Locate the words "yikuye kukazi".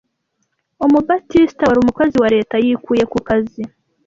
2.65-3.61